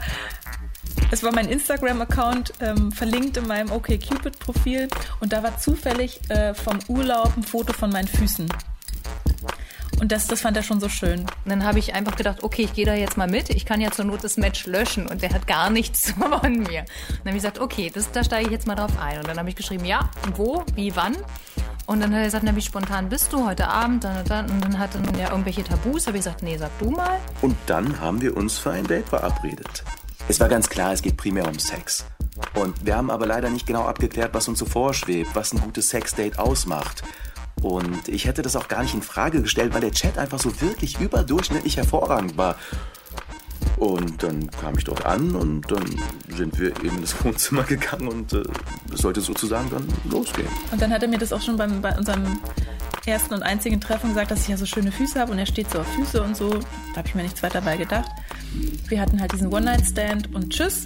es 1.17 1.23
war 1.23 1.33
mein 1.33 1.49
Instagram-Account 1.49 2.53
ähm, 2.61 2.93
verlinkt 2.93 3.39
in 3.39 3.47
meinem 3.47 3.73
OkCupid-Profil 3.73 4.89
und 5.21 5.33
da 5.33 5.43
war 5.43 5.59
zufällig 5.59 6.21
äh, 6.29 6.53
vom 6.53 6.79
Urlaub 6.89 7.35
ein 7.39 7.43
Foto 7.43 7.73
von 7.73 7.89
meinen 7.89 8.07
Füßen. 8.07 8.47
Und 9.99 10.13
das, 10.13 10.27
das 10.27 10.43
fand 10.43 10.59
er 10.59 10.63
schon 10.63 10.79
so 10.79 10.91
schön. 10.91 11.21
Und 11.21 11.29
dann 11.47 11.65
habe 11.65 11.79
ich 11.79 11.95
einfach 11.95 12.17
gedacht, 12.17 12.43
okay, 12.43 12.65
ich 12.65 12.75
gehe 12.75 12.85
da 12.85 12.93
jetzt 12.93 13.17
mal 13.17 13.29
mit. 13.29 13.49
Ich 13.49 13.65
kann 13.65 13.81
ja 13.81 13.91
zur 13.91 14.05
Not 14.05 14.25
das 14.25 14.37
Match 14.37 14.67
löschen 14.67 15.07
und 15.07 15.23
der 15.23 15.31
hat 15.31 15.47
gar 15.47 15.71
nichts 15.71 16.11
von 16.19 16.53
mir. 16.53 16.81
Und 16.81 17.21
dann 17.25 17.29
habe 17.29 17.31
ich 17.31 17.35
gesagt, 17.37 17.61
okay, 17.61 17.91
das, 17.93 18.13
da 18.13 18.23
steige 18.23 18.49
ich 18.49 18.53
jetzt 18.53 18.67
mal 18.67 18.75
drauf 18.75 18.93
ein. 19.01 19.17
Und 19.17 19.27
dann 19.27 19.39
habe 19.39 19.49
ich 19.49 19.57
geschrieben, 19.57 19.87
ja, 19.87 20.11
wo, 20.35 20.65
wie, 20.75 20.95
wann. 20.97 21.17
Und 21.87 22.01
dann 22.03 22.13
hat 22.13 22.19
er 22.19 22.25
gesagt, 22.27 22.45
na, 22.45 22.55
wie 22.55 22.61
spontan 22.61 23.09
bist 23.09 23.33
du 23.33 23.47
heute 23.47 23.69
Abend? 23.69 24.05
Dann, 24.05 24.23
dann, 24.27 24.51
und 24.51 24.63
dann 24.63 24.79
hat 24.79 24.91
er 24.95 25.19
ja 25.19 25.31
irgendwelche 25.31 25.65
Tabus. 25.65 26.07
Habe 26.09 26.19
ich 26.19 26.25
gesagt, 26.25 26.43
nee, 26.43 26.59
sag 26.59 26.79
du 26.79 26.91
mal. 26.91 27.19
Und 27.41 27.57
dann 27.65 27.99
haben 28.03 28.21
wir 28.21 28.37
uns 28.37 28.59
für 28.59 28.73
ein 28.73 28.87
Date 28.87 29.09
verabredet. 29.09 29.83
Es 30.29 30.41
war 30.41 30.49
ganz 30.49 30.69
klar, 30.69 30.93
es 30.93 31.03
geht 31.03 31.17
primär 31.17 31.47
um 31.47 31.59
Sex. 31.59 32.05
Und 32.55 32.85
wir 32.85 32.97
haben 32.97 33.11
aber 33.11 33.27
leider 33.27 33.49
nicht 33.49 33.67
genau 33.67 33.85
abgeklärt, 33.85 34.35
was 34.35 34.49
uns 34.49 34.59
so 34.59 34.67
vorschwebt, 34.67 35.31
was 35.35 35.53
ein 35.53 35.61
gutes 35.61 35.89
Sexdate 35.89 36.39
ausmacht. 36.39 37.05
Und 37.63 38.09
ich 38.09 38.27
hätte 38.27 38.43
das 38.43 38.57
auch 38.57 38.67
gar 38.67 38.83
nicht 38.83 38.95
in 38.95 39.03
Frage 39.03 39.41
gestellt, 39.41 39.73
weil 39.73 39.81
der 39.81 39.93
Chat 39.93 40.19
einfach 40.19 40.41
so 40.41 40.61
wirklich 40.61 40.99
überdurchschnittlich 41.01 41.77
hervorragend 41.77 42.37
war. 42.37 42.57
Und 43.77 44.23
dann 44.23 44.51
kam 44.51 44.77
ich 44.77 44.85
dort 44.85 45.07
an 45.07 45.35
und 45.37 45.71
dann 45.71 45.85
sind 46.35 46.59
wir 46.59 46.69
eben 46.83 46.99
ins 46.99 47.15
Wohnzimmer 47.25 47.63
gegangen 47.63 48.09
und 48.09 48.33
äh, 48.33 48.43
es 48.93 49.01
sollte 49.01 49.21
sozusagen 49.21 49.71
dann 49.71 49.87
losgehen. 50.11 50.49
Und 50.73 50.81
dann 50.81 50.93
hat 50.93 51.03
er 51.03 51.09
mir 51.09 51.19
das 51.19 51.33
auch 51.33 51.43
schon 51.43 51.57
beim, 51.57 51.81
bei 51.81 51.97
unserem 51.97 52.41
ersten 53.07 53.35
und 53.35 53.43
einzigen 53.43 53.81
Treffen 53.81 54.11
gesagt, 54.11 54.31
dass 54.31 54.43
ich 54.43 54.49
ja 54.49 54.57
so 54.57 54.67
schöne 54.67 54.93
Füße 54.93 55.19
habe 55.19 55.33
und 55.33 55.39
er 55.39 55.47
steht 55.47 55.71
so 55.71 55.81
auf 55.81 55.87
Füße 55.95 56.23
und 56.23 56.37
so. 56.37 56.51
Da 56.51 56.99
habe 56.99 57.09
ich 57.09 57.15
mir 57.15 57.23
nichts 57.23 57.43
weiter 57.43 57.61
dabei 57.61 57.77
gedacht. 57.77 58.11
Wir 58.89 59.01
hatten 59.01 59.21
halt 59.21 59.33
diesen 59.33 59.53
One-Night-Stand 59.53 60.35
und 60.35 60.51
tschüss. 60.51 60.85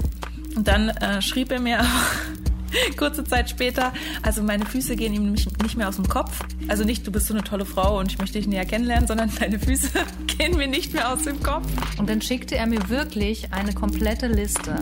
Und 0.56 0.66
dann 0.66 0.88
äh, 0.88 1.22
schrieb 1.22 1.52
er 1.52 1.60
mir 1.60 1.84
kurze 2.96 3.24
Zeit 3.24 3.50
später, 3.50 3.92
also 4.22 4.42
meine 4.42 4.66
Füße 4.66 4.96
gehen 4.96 5.12
ihm 5.14 5.32
nicht 5.32 5.76
mehr 5.76 5.88
aus 5.88 5.96
dem 5.96 6.08
Kopf. 6.08 6.40
Also 6.68 6.84
nicht, 6.84 7.06
du 7.06 7.12
bist 7.12 7.26
so 7.26 7.34
eine 7.34 7.42
tolle 7.42 7.64
Frau 7.64 7.98
und 7.98 8.12
ich 8.12 8.18
möchte 8.18 8.38
dich 8.38 8.46
näher 8.46 8.64
kennenlernen, 8.64 9.06
sondern 9.06 9.30
deine 9.38 9.58
Füße 9.58 9.90
gehen 10.38 10.56
mir 10.56 10.68
nicht 10.68 10.92
mehr 10.92 11.12
aus 11.12 11.22
dem 11.22 11.42
Kopf. 11.42 11.66
Und 11.98 12.08
dann 12.08 12.20
schickte 12.22 12.56
er 12.56 12.66
mir 12.66 12.88
wirklich 12.88 13.52
eine 13.52 13.72
komplette 13.72 14.26
Liste 14.26 14.76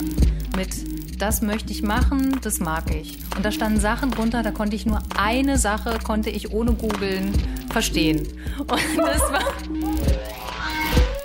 mit 0.56 0.97
das 1.18 1.42
möchte 1.42 1.72
ich 1.72 1.82
machen, 1.82 2.40
das 2.42 2.60
mag 2.60 2.94
ich. 2.94 3.18
Und 3.36 3.44
da 3.44 3.52
standen 3.52 3.80
Sachen 3.80 4.10
drunter, 4.10 4.42
da 4.42 4.50
konnte 4.50 4.76
ich 4.76 4.86
nur 4.86 5.00
eine 5.16 5.58
Sache, 5.58 5.98
konnte 6.02 6.30
ich 6.30 6.52
ohne 6.52 6.72
googeln 6.72 7.32
verstehen. 7.70 8.26
Und 8.58 8.80
das 8.96 9.20
war... 9.32 9.44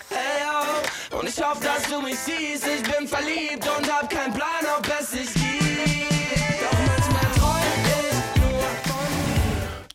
Hey, 0.09 1.19
und 1.19 1.29
ich 1.29 1.41
hoffe, 1.43 1.63
dass 1.63 1.83
du 1.89 2.01
mich 2.01 2.17
siehst, 2.17 2.65
ich 2.67 2.83
bin 2.83 3.07
verliebt 3.07 3.67
und 3.77 3.91
hab 3.91 4.09
keinen 4.09 4.33
Plan, 4.33 4.65
ob 4.77 4.87
es 4.99 5.11
sich 5.11 5.42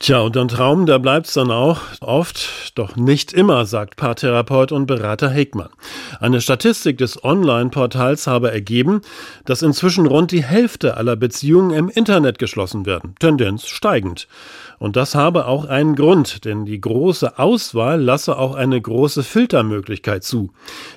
Tja, 0.08 0.20
und 0.20 0.38
ein 0.38 0.48
Traum, 0.48 0.86
da 0.86 0.96
bleibt's 0.96 1.34
dann 1.34 1.50
auch 1.50 1.82
oft, 2.00 2.72
doch 2.76 2.96
nicht 2.96 3.34
immer, 3.34 3.66
sagt 3.66 3.96
Paartherapeut 3.96 4.72
und 4.72 4.86
Berater 4.86 5.28
Hickmann. 5.28 5.68
Eine 6.18 6.40
Statistik 6.40 6.96
des 6.96 7.22
Online-Portals 7.22 8.26
habe 8.26 8.50
ergeben, 8.50 9.02
dass 9.44 9.60
inzwischen 9.60 10.06
rund 10.06 10.30
die 10.32 10.42
Hälfte 10.42 10.96
aller 10.96 11.14
Beziehungen 11.14 11.72
im 11.72 11.90
Internet 11.90 12.38
geschlossen 12.38 12.86
werden, 12.86 13.16
Tendenz 13.20 13.66
steigend. 13.66 14.28
Und 14.78 14.96
das 14.96 15.14
habe 15.14 15.46
auch 15.46 15.64
einen 15.64 15.96
Grund, 15.96 16.44
denn 16.44 16.64
die 16.64 16.80
große 16.80 17.38
Auswahl 17.38 18.00
lasse 18.00 18.38
auch 18.38 18.54
eine 18.54 18.80
große 18.80 19.22
Filtermöglichkeit 19.22 20.24
zu. 20.24 20.52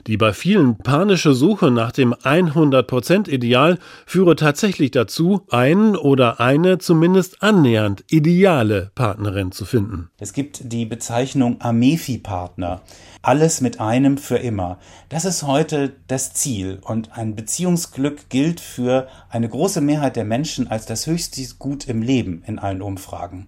Die 0.08 0.18
bei 0.18 0.34
vielen 0.34 0.78
panische 0.78 1.34
Suche 1.34 1.72
nach 1.72 1.92
dem 1.92 2.14
100% 2.14 3.28
Ideal 3.28 3.80
führe 4.06 4.36
tatsächlich 4.36 4.92
dazu, 4.92 5.42
einen 5.50 5.96
oder 5.96 6.40
eine 6.40 6.78
zumindest 6.78 7.42
annähernd 7.42 8.04
ideale 8.10 8.92
Partnerin 8.96 9.52
zu 9.52 9.66
finden. 9.66 10.10
Es 10.20 10.34
gibt 10.34 10.72
die 10.72 10.86
Bezeichnung 10.86 11.60
Amefi-Partner. 11.60 12.82
Alles 13.24 13.62
mit 13.62 13.80
einem 13.80 14.18
für 14.18 14.38
immer. 14.38 14.80
Das 15.10 15.26
ist 15.26 15.44
heute 15.44 15.94
das 16.08 16.34
Ziel 16.34 16.80
und 16.82 17.16
ein 17.16 17.36
Beziehungsglück 17.36 18.30
gilt 18.30 18.60
für 18.60 19.08
eine 19.30 19.48
große 19.48 19.80
Mehrheit 19.80 20.16
der 20.16 20.26
Menschen 20.26 20.68
als 20.68 20.88
das 20.88 21.06
höchste 21.06 21.42
Gut 21.60 21.88
im 21.88 22.02
Leben 22.02 22.44
in 22.46 22.60
allen 22.60 22.82
Umfragen. 22.82 23.48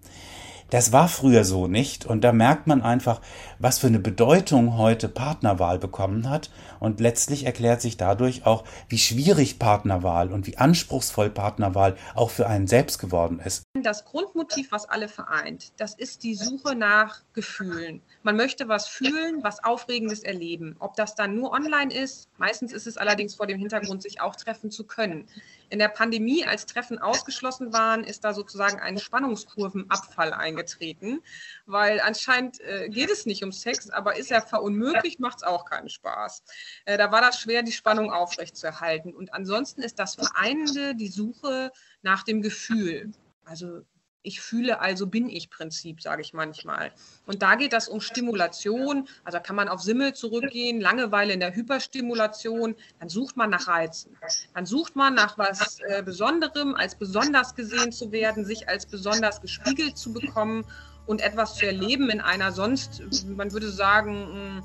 Das 0.73 0.91
war 0.91 1.07
früher 1.07 1.43
so 1.43 1.67
nicht 1.67 2.03
und 2.07 2.23
da 2.23 2.31
merkt 2.31 2.65
man 2.65 2.81
einfach, 2.81 3.21
was 3.59 3.77
für 3.77 3.85
eine 3.85 3.99
Bedeutung 3.99 4.75
heute 4.75 5.07
Partnerwahl 5.07 5.77
bekommen 5.77 6.27
hat 6.31 6.49
und 6.79 6.99
letztlich 6.99 7.45
erklärt 7.45 7.79
sich 7.79 7.95
dadurch 7.95 8.47
auch, 8.47 8.63
wie 8.89 8.97
schwierig 8.97 9.59
Partnerwahl 9.59 10.31
und 10.31 10.47
wie 10.47 10.57
anspruchsvoll 10.57 11.29
Partnerwahl 11.29 11.95
auch 12.15 12.31
für 12.31 12.47
einen 12.47 12.65
selbst 12.65 12.97
geworden 12.97 13.39
ist. 13.39 13.61
Das 13.83 14.03
Grundmotiv, 14.03 14.71
was 14.71 14.89
alle 14.89 15.07
vereint, 15.07 15.73
das 15.77 15.93
ist 15.93 16.23
die 16.23 16.33
Suche 16.33 16.73
nach 16.73 17.21
Gefühlen. 17.33 18.01
Man 18.23 18.35
möchte 18.35 18.67
was 18.67 18.87
fühlen, 18.87 19.43
was 19.43 19.63
Aufregendes 19.63 20.23
erleben. 20.23 20.75
Ob 20.79 20.95
das 20.95 21.13
dann 21.13 21.35
nur 21.35 21.51
online 21.51 21.93
ist, 21.93 22.29
meistens 22.39 22.73
ist 22.73 22.87
es 22.87 22.97
allerdings 22.97 23.35
vor 23.35 23.45
dem 23.45 23.59
Hintergrund, 23.59 24.01
sich 24.01 24.21
auch 24.21 24.35
treffen 24.35 24.71
zu 24.71 24.85
können. 24.85 25.27
In 25.73 25.79
der 25.79 25.87
Pandemie, 25.87 26.45
als 26.45 26.67
Treffen 26.67 26.99
ausgeschlossen 26.99 27.73
waren, 27.73 28.03
ist 28.03 28.23
da 28.23 28.35
sozusagen 28.35 28.79
ein 28.79 28.99
Spannungskurvenabfall 28.99 30.31
eingetreten, 30.31 31.23
weil 31.65 31.99
anscheinend 31.99 32.61
äh, 32.61 32.89
geht 32.89 33.09
es 33.09 33.25
nicht 33.25 33.43
um 33.43 33.51
Sex, 33.51 33.89
aber 33.89 34.15
ist 34.15 34.29
er 34.29 34.43
verunmöglicht, 34.43 35.19
macht 35.19 35.37
es 35.37 35.43
auch 35.43 35.65
keinen 35.65 35.89
Spaß. 35.89 36.43
Äh, 36.85 36.99
da 36.99 37.11
war 37.11 37.21
das 37.21 37.39
schwer, 37.39 37.63
die 37.63 37.71
Spannung 37.71 38.11
aufrechtzuerhalten. 38.11 39.15
Und 39.15 39.33
ansonsten 39.33 39.81
ist 39.81 39.97
das 39.97 40.13
Vereinende 40.13 40.93
die 40.93 41.07
Suche 41.07 41.71
nach 42.03 42.21
dem 42.21 42.43
Gefühl. 42.43 43.11
Also 43.43 43.81
ich 44.23 44.39
fühle, 44.41 44.79
also 44.79 45.05
bin 45.05 45.29
ich 45.29 45.49
Prinzip, 45.49 46.01
sage 46.01 46.21
ich 46.21 46.33
manchmal. 46.33 46.91
Und 47.25 47.41
da 47.41 47.55
geht 47.55 47.73
das 47.73 47.89
um 47.89 47.99
Stimulation. 47.99 49.07
Also 49.25 49.39
kann 49.39 49.55
man 49.55 49.67
auf 49.67 49.81
Simmel 49.81 50.13
zurückgehen, 50.13 50.79
Langeweile 50.79 51.33
in 51.33 51.41
der 51.41 51.53
Hyperstimulation. 51.53 52.75
Dann 52.99 53.09
sucht 53.09 53.35
man 53.35 53.49
nach 53.49 53.67
Reizen. 53.67 54.17
Dann 54.53 54.65
sucht 54.65 54.95
man 54.95 55.13
nach 55.13 55.37
was 55.37 55.79
äh, 55.81 56.01
Besonderem, 56.01 56.73
als 56.75 56.95
besonders 56.95 57.53
gesehen 57.53 57.91
zu 57.91 58.11
werden, 58.11 58.45
sich 58.45 58.69
als 58.69 58.85
besonders 58.85 59.41
gespiegelt 59.41 59.97
zu 59.97 60.13
bekommen 60.13 60.65
und 61.05 61.21
etwas 61.21 61.55
zu 61.55 61.65
erleben 61.65 62.09
in 62.09 62.21
einer 62.21 62.53
sonst, 62.53 63.03
man 63.27 63.51
würde 63.51 63.69
sagen, 63.69 64.57
mm, 64.57 64.63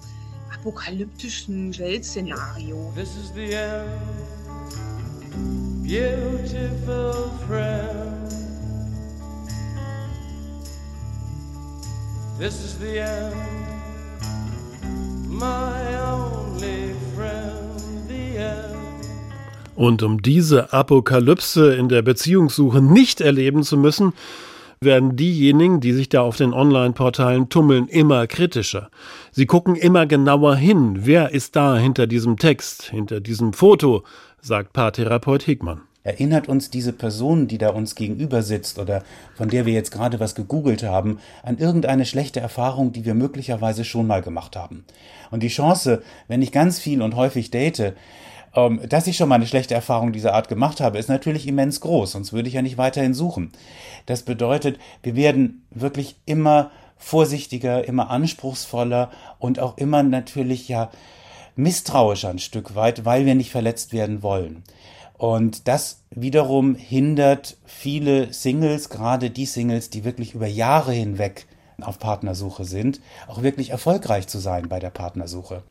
apokalyptischen 0.54 1.76
Weltszenario. 1.76 2.92
This 2.94 3.16
is 3.16 3.32
the 3.34 3.54
end, 3.54 3.88
beautiful 5.82 7.30
friend. 7.46 8.37
This 12.38 12.54
is 12.64 12.78
the 12.78 13.00
end, 13.00 13.34
my 15.28 15.98
only 16.00 16.94
friend, 17.16 17.80
the 18.06 18.36
end. 18.36 18.76
Und 19.74 20.04
um 20.04 20.22
diese 20.22 20.72
Apokalypse 20.72 21.74
in 21.74 21.88
der 21.88 22.02
Beziehungssuche 22.02 22.80
nicht 22.80 23.20
erleben 23.20 23.64
zu 23.64 23.76
müssen, 23.76 24.12
werden 24.80 25.16
diejenigen, 25.16 25.80
die 25.80 25.92
sich 25.92 26.10
da 26.10 26.20
auf 26.20 26.36
den 26.36 26.52
Online-Portalen 26.52 27.48
tummeln, 27.48 27.88
immer 27.88 28.28
kritischer. 28.28 28.88
Sie 29.32 29.46
gucken 29.46 29.74
immer 29.74 30.06
genauer 30.06 30.54
hin, 30.54 31.00
wer 31.06 31.32
ist 31.32 31.56
da 31.56 31.76
hinter 31.76 32.06
diesem 32.06 32.36
Text, 32.36 32.84
hinter 32.84 33.18
diesem 33.18 33.52
Foto, 33.52 34.04
sagt 34.40 34.72
Paartherapeut 34.72 35.44
Hegmann. 35.48 35.87
Erinnert 36.04 36.48
uns 36.48 36.70
diese 36.70 36.92
Person, 36.92 37.48
die 37.48 37.58
da 37.58 37.70
uns 37.70 37.94
gegenüber 37.94 38.42
sitzt 38.42 38.78
oder 38.78 39.02
von 39.34 39.48
der 39.48 39.66
wir 39.66 39.72
jetzt 39.72 39.90
gerade 39.90 40.20
was 40.20 40.34
gegoogelt 40.34 40.82
haben, 40.82 41.18
an 41.42 41.58
irgendeine 41.58 42.06
schlechte 42.06 42.40
Erfahrung, 42.40 42.92
die 42.92 43.04
wir 43.04 43.14
möglicherweise 43.14 43.84
schon 43.84 44.06
mal 44.06 44.22
gemacht 44.22 44.56
haben? 44.56 44.84
Und 45.30 45.42
die 45.42 45.48
Chance, 45.48 46.02
wenn 46.28 46.40
ich 46.40 46.52
ganz 46.52 46.78
viel 46.78 47.02
und 47.02 47.16
häufig 47.16 47.50
date, 47.50 47.94
ähm, 48.54 48.80
dass 48.88 49.06
ich 49.06 49.16
schon 49.16 49.28
mal 49.28 49.34
eine 49.34 49.46
schlechte 49.46 49.74
Erfahrung 49.74 50.12
dieser 50.12 50.34
Art 50.34 50.48
gemacht 50.48 50.80
habe, 50.80 50.98
ist 50.98 51.08
natürlich 51.08 51.46
immens 51.46 51.80
groß, 51.80 52.12
sonst 52.12 52.32
würde 52.32 52.48
ich 52.48 52.54
ja 52.54 52.62
nicht 52.62 52.78
weiterhin 52.78 53.14
suchen. 53.14 53.52
Das 54.06 54.22
bedeutet, 54.22 54.78
wir 55.02 55.16
werden 55.16 55.66
wirklich 55.70 56.16
immer 56.24 56.70
vorsichtiger, 56.96 57.86
immer 57.86 58.10
anspruchsvoller 58.10 59.10
und 59.38 59.60
auch 59.60 59.76
immer 59.76 60.02
natürlich 60.02 60.68
ja 60.68 60.90
misstrauischer 61.56 62.30
ein 62.30 62.38
Stück 62.38 62.74
weit, 62.74 63.04
weil 63.04 63.26
wir 63.26 63.34
nicht 63.34 63.50
verletzt 63.50 63.92
werden 63.92 64.22
wollen. 64.22 64.62
Und 65.18 65.66
das 65.66 66.04
wiederum 66.10 66.76
hindert 66.76 67.56
viele 67.66 68.32
Singles, 68.32 68.88
gerade 68.88 69.30
die 69.30 69.46
Singles, 69.46 69.90
die 69.90 70.04
wirklich 70.04 70.34
über 70.34 70.46
Jahre 70.46 70.92
hinweg 70.92 71.46
auf 71.80 71.98
Partnersuche 71.98 72.64
sind, 72.64 73.00
auch 73.26 73.42
wirklich 73.42 73.70
erfolgreich 73.70 74.28
zu 74.28 74.38
sein 74.38 74.68
bei 74.68 74.78
der 74.78 74.90
Partnersuche. 74.90 75.62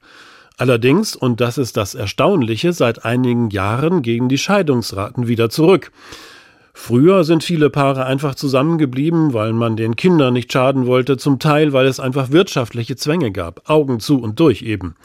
Allerdings, 0.58 1.16
und 1.16 1.40
das 1.40 1.58
ist 1.58 1.78
das 1.78 1.96
Erstaunliche, 1.96 2.74
seit 2.74 3.06
einigen 3.06 3.50
Jahren 3.50 4.02
gehen 4.02 4.28
die 4.28 4.38
Scheidungsraten 4.38 5.28
wieder 5.28 5.50
zurück. 5.50 5.92
Früher 6.74 7.24
sind 7.24 7.44
viele 7.44 7.70
Paare 7.70 8.06
einfach 8.06 8.36
zusammengeblieben, 8.36 9.34
weil 9.34 9.54
man 9.54 9.78
den 9.78 9.96
Kindern 9.96 10.34
nicht 10.34 10.52
schaden 10.52 10.88
wollte, 10.88 11.18
zum 11.18 11.40
Teil, 11.40 11.74
weil 11.74 11.88
es 11.88 12.00
einfach 12.00 12.32
wirtschaftliche 12.32 12.96
Zwänge 12.96 13.32
gab, 13.32 13.70
Augen 13.70 14.00
zu 14.00 14.20
und 14.20 14.40
durch 14.40 14.62
eben. 14.62 14.96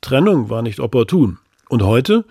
Trennung 0.00 0.50
war 0.50 0.62
nicht 0.62 0.78
opportun. 0.78 1.38
Und 1.72 1.84
heute? 1.84 2.26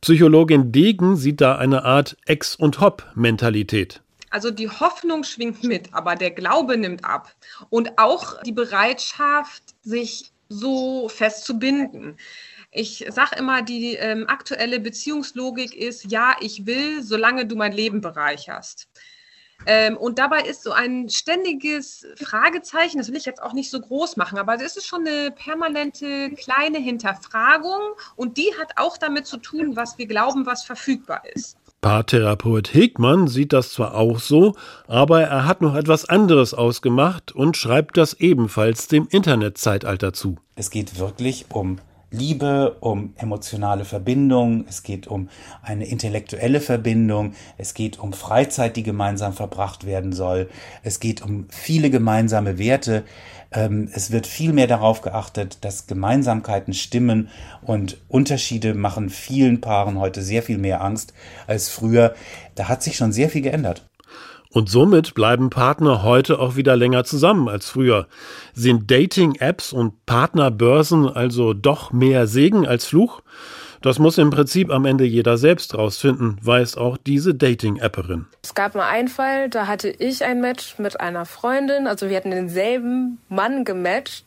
Psychologin 0.00 0.72
Degen 0.72 1.16
sieht 1.16 1.42
da 1.42 1.56
eine 1.56 1.84
Art 1.84 2.16
Ex- 2.24 2.56
und 2.56 2.80
Hop-Mentalität. 2.80 4.00
Also 4.30 4.50
die 4.50 4.70
Hoffnung 4.70 5.22
schwingt 5.22 5.62
mit, 5.62 5.92
aber 5.92 6.14
der 6.14 6.30
Glaube 6.30 6.78
nimmt 6.78 7.04
ab. 7.04 7.30
Und 7.68 7.98
auch 7.98 8.40
die 8.44 8.52
Bereitschaft, 8.52 9.62
sich 9.82 10.32
so 10.48 11.10
fest 11.10 11.44
zu 11.44 11.58
binden. 11.58 12.16
Ich 12.70 13.04
sage 13.10 13.36
immer, 13.38 13.60
die 13.60 13.96
ähm, 13.96 14.24
aktuelle 14.28 14.80
Beziehungslogik 14.80 15.74
ist, 15.74 16.10
ja, 16.10 16.34
ich 16.40 16.64
will, 16.64 17.02
solange 17.02 17.44
du 17.44 17.54
mein 17.54 17.72
Leben 17.72 18.00
bereicherst. 18.00 18.88
Ähm, 19.64 19.96
und 19.96 20.18
dabei 20.18 20.42
ist 20.42 20.62
so 20.62 20.72
ein 20.72 21.08
ständiges 21.08 22.06
Fragezeichen, 22.16 22.98
das 22.98 23.08
will 23.08 23.16
ich 23.16 23.24
jetzt 23.24 23.42
auch 23.42 23.52
nicht 23.52 23.70
so 23.70 23.80
groß 23.80 24.16
machen, 24.16 24.38
aber 24.38 24.54
es 24.56 24.76
ist 24.76 24.86
schon 24.86 25.06
eine 25.06 25.30
permanente 25.30 26.30
kleine 26.32 26.78
Hinterfragung 26.78 27.80
und 28.16 28.36
die 28.36 28.50
hat 28.60 28.72
auch 28.76 28.98
damit 28.98 29.26
zu 29.26 29.38
tun, 29.38 29.76
was 29.76 29.98
wir 29.98 30.06
glauben, 30.06 30.46
was 30.46 30.64
verfügbar 30.64 31.22
ist. 31.32 31.56
Paartherapeut 31.80 32.74
Hegmann 32.74 33.28
sieht 33.28 33.52
das 33.52 33.70
zwar 33.70 33.94
auch 33.94 34.18
so, 34.18 34.56
aber 34.88 35.22
er 35.22 35.46
hat 35.46 35.60
noch 35.60 35.76
etwas 35.76 36.08
anderes 36.08 36.52
ausgemacht 36.52 37.32
und 37.32 37.56
schreibt 37.56 37.96
das 37.96 38.14
ebenfalls 38.14 38.88
dem 38.88 39.06
Internetzeitalter 39.08 40.12
zu. 40.12 40.36
Es 40.56 40.70
geht 40.70 40.98
wirklich 40.98 41.46
um 41.50 41.78
Liebe, 42.10 42.76
um 42.80 43.14
emotionale 43.16 43.84
Verbindung, 43.84 44.64
es 44.68 44.84
geht 44.84 45.08
um 45.08 45.28
eine 45.62 45.86
intellektuelle 45.86 46.60
Verbindung, 46.60 47.34
es 47.58 47.74
geht 47.74 47.98
um 47.98 48.12
Freizeit, 48.12 48.76
die 48.76 48.84
gemeinsam 48.84 49.32
verbracht 49.32 49.86
werden 49.86 50.12
soll, 50.12 50.48
es 50.84 51.00
geht 51.00 51.20
um 51.20 51.46
viele 51.50 51.90
gemeinsame 51.90 52.58
Werte, 52.58 53.02
ähm, 53.50 53.88
es 53.92 54.12
wird 54.12 54.28
viel 54.28 54.52
mehr 54.52 54.68
darauf 54.68 55.02
geachtet, 55.02 55.58
dass 55.62 55.88
Gemeinsamkeiten 55.88 56.74
stimmen 56.74 57.28
und 57.62 57.98
Unterschiede 58.08 58.74
machen 58.74 59.10
vielen 59.10 59.60
Paaren 59.60 59.98
heute 59.98 60.22
sehr 60.22 60.44
viel 60.44 60.58
mehr 60.58 60.82
Angst 60.82 61.12
als 61.48 61.68
früher. 61.68 62.14
Da 62.54 62.68
hat 62.68 62.84
sich 62.84 62.96
schon 62.96 63.12
sehr 63.12 63.30
viel 63.30 63.42
geändert. 63.42 63.84
Und 64.56 64.70
somit 64.70 65.12
bleiben 65.12 65.50
Partner 65.50 66.02
heute 66.02 66.38
auch 66.38 66.56
wieder 66.56 66.76
länger 66.76 67.04
zusammen 67.04 67.46
als 67.46 67.68
früher. 67.68 68.06
Sind 68.54 68.90
Dating-Apps 68.90 69.74
und 69.74 70.06
Partnerbörsen 70.06 71.10
also 71.10 71.52
doch 71.52 71.92
mehr 71.92 72.26
Segen 72.26 72.66
als 72.66 72.86
Fluch? 72.86 73.20
Das 73.82 73.98
muss 73.98 74.16
im 74.16 74.30
Prinzip 74.30 74.70
am 74.70 74.86
Ende 74.86 75.04
jeder 75.04 75.36
selbst 75.36 75.76
rausfinden, 75.76 76.38
weiß 76.40 76.78
auch 76.78 76.96
diese 76.96 77.34
Dating-Apperin. 77.34 78.28
Es 78.42 78.54
gab 78.54 78.74
mal 78.74 78.88
einen 78.88 79.08
Fall, 79.08 79.50
da 79.50 79.66
hatte 79.66 79.90
ich 79.90 80.24
ein 80.24 80.40
Match 80.40 80.78
mit 80.78 81.02
einer 81.02 81.26
Freundin, 81.26 81.86
also 81.86 82.08
wir 82.08 82.16
hatten 82.16 82.30
denselben 82.30 83.18
Mann 83.28 83.66
gematcht 83.66 84.24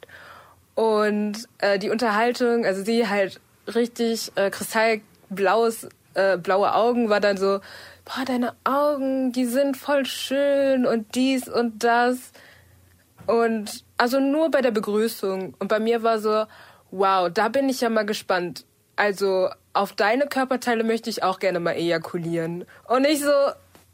und 0.75 1.47
äh, 1.57 1.79
die 1.79 1.89
Unterhaltung, 1.89 2.67
also 2.67 2.83
sie 2.83 3.07
halt 3.07 3.41
richtig 3.73 4.31
äh, 4.35 4.51
kristallblaues, 4.51 5.89
äh, 6.19 6.37
blaue 6.37 6.73
Augen, 6.73 7.09
war 7.09 7.19
dann 7.19 7.37
so, 7.37 7.59
boah, 8.05 8.25
deine 8.25 8.55
Augen, 8.63 9.31
die 9.31 9.45
sind 9.45 9.77
voll 9.77 10.05
schön 10.05 10.85
und 10.85 11.15
dies 11.15 11.47
und 11.47 11.83
das. 11.83 12.31
Und 13.25 13.83
also 13.97 14.19
nur 14.19 14.49
bei 14.51 14.61
der 14.61 14.71
Begrüßung. 14.71 15.53
Und 15.59 15.67
bei 15.67 15.79
mir 15.79 16.03
war 16.03 16.19
so, 16.19 16.45
wow, 16.91 17.29
da 17.31 17.49
bin 17.49 17.69
ich 17.69 17.81
ja 17.81 17.89
mal 17.89 18.05
gespannt. 18.05 18.65
Also 18.95 19.49
auf 19.73 19.93
deine 19.93 20.27
Körperteile 20.27 20.83
möchte 20.83 21.09
ich 21.09 21.23
auch 21.23 21.39
gerne 21.39 21.59
mal 21.59 21.73
ejakulieren. 21.73 22.65
Und 22.87 23.05
ich 23.05 23.21
so, 23.21 23.31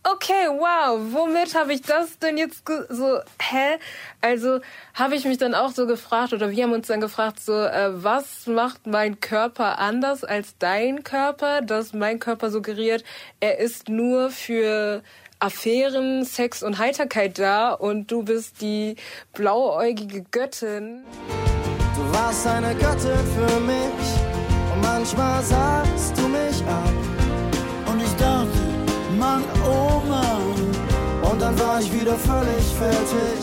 okay, 0.06 0.48
wow, 0.50 1.00
womit 1.12 1.56
habe 1.56 1.74
ich 1.74 1.82
das 1.82 2.20
denn 2.20 2.38
jetzt 2.38 2.64
so, 2.90 3.20
hä? 3.42 3.78
Also 4.22 4.60
habe 4.94 5.16
ich 5.16 5.26
mich 5.26 5.38
dann 5.38 5.56
auch 5.56 5.72
so 5.72 5.88
gefragt 5.88 6.34
oder 6.34 6.52
wir 6.52 6.64
haben 6.64 6.74
uns 6.74 6.88
dann 6.88 7.02
gefragt, 7.02 7.40
so, 7.40 7.54
äh, 7.54 7.92
was 7.92 8.48
macht 8.48 8.86
mein 8.88 9.20
Körper 9.20 9.80
anders 9.80 10.24
als 10.24 10.58
dein 10.60 11.04
Körper, 11.04 11.62
dass 11.62 11.94
mein 11.94 12.20
Körper 12.20 12.52
suggeriert, 12.52 13.04
er 13.40 13.60
ist 13.60 13.90
nur 13.90 14.30
für 14.30 15.02
Affären, 15.40 16.24
Sex 16.24 16.64
und 16.64 16.78
Heiterkeit 16.78 17.38
da 17.40 17.74
und 17.74 18.12
du 18.12 18.24
bist 18.24 18.62
die 18.62 18.96
blauäugige 19.34 20.24
Göttin. 20.32 21.04
Du 21.96 22.14
warst 22.14 22.46
eine 22.48 22.74
Göttin 22.76 23.20
für 23.36 23.60
mich 23.60 24.74
und 24.74 24.82
manchmal 24.82 25.44
sagst 25.44 26.18
du 26.18 26.28
mich 26.28 26.62
ab. 26.64 27.05
War 31.75 31.82
ich 31.82 31.94
wieder 31.94 32.15
völlig 32.15 32.63
fertig. 32.79 33.36